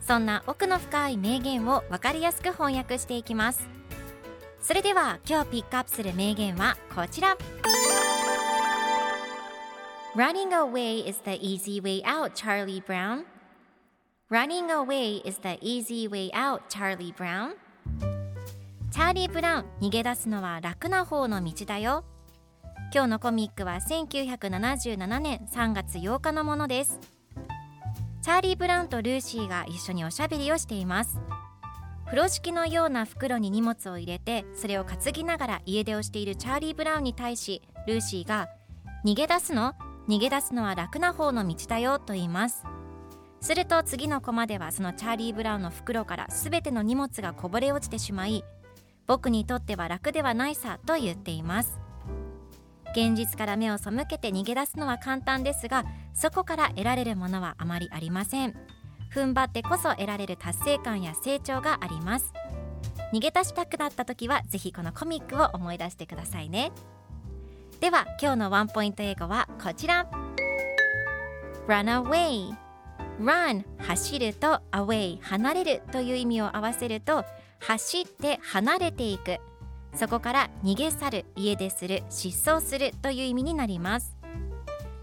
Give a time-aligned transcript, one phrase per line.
[0.00, 3.68] そんな奥の深い名言を分かりやすく翻訳していきます
[4.60, 7.36] それでは今日ピックアップする名言はこちら
[10.16, 13.24] Running away is the easy way out, Charlie Brown.
[14.28, 17.54] Running away is the easy way out, Charlie Brown.
[18.90, 22.04] チャーリー・ブラウン、逃げ出すのは楽な方の道だよ。
[22.92, 27.19] 今日のコミックは1977年3月8日のものです。
[28.22, 31.20] チャーリー・ブラウンとルーシーが一緒におしゃべりをしています。
[32.04, 38.48] 風呂敷のような袋に荷物を入れて、それを担ぎながら家出をしているチャーリー・ブラウンに対し、ルーシーが、
[39.04, 39.74] 逃げ出すの？
[40.08, 42.64] 逃げ出すのは楽な方の道だよと言います。
[43.40, 48.44] すると次のコマではそのチャーリー・ブラウンの袋から全ての荷物がこぼれ落ちてしまい
[49.06, 51.79] 僕にとっては楽ではないさと言っています
[52.92, 58.54] 現実から目を背けて逃げ出すのは簡単ですがそこから得られるものはあまりありません。
[59.12, 62.32] 踏ん張ってこそ得られる達成感や成長があります。
[63.12, 66.70] 逃げ出したくなった時はぜひこのコミックを思い出してくださいね。
[67.80, 70.08] では今日のワンポイント英語はこちら。
[71.66, 72.56] Run away.
[73.20, 77.24] Run 走ると away 離れるという意味を合わせると
[77.60, 79.38] 走って離れていく。
[79.94, 84.16] そこから逃げ去る家出する失踪するという意味になります。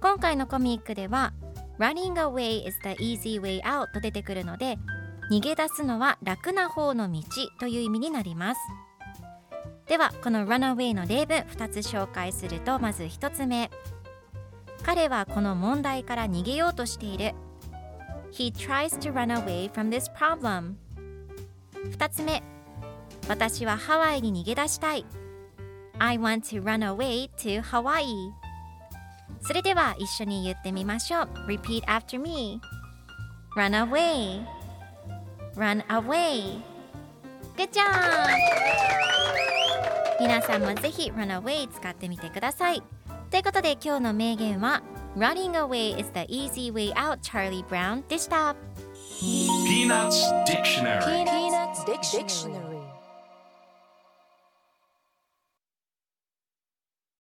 [0.00, 1.32] 今回のコミックでは
[1.78, 4.78] running away is the easy way out と出てくるので
[5.30, 7.22] 逃げ出すのは楽な方の道
[7.60, 8.60] という意味になります。
[9.86, 13.70] ではこの run away の例文2つ紹介するとまず1つ目。
[14.84, 17.34] 彼はこの問題から逃げようとしている。
[18.32, 20.74] He tries to run away from this problem
[21.96, 22.42] 2つ目。
[23.28, 25.04] 私はハワイに逃げ出したい
[25.98, 28.32] I want to run away to Hawaii
[29.40, 32.60] それでは一緒に言ってみましょう Repeat after me
[33.56, 34.44] Run away
[35.54, 36.60] Run away
[37.56, 37.84] Good job!
[40.20, 42.82] 皆さんもぜひ Run away 使ってみてください
[43.30, 44.82] ということで今日の名言は
[45.16, 48.56] Running away is the easy way out Charlie Brown でした
[49.20, 52.77] Peanuts Dictionary Peanuts Dictionary.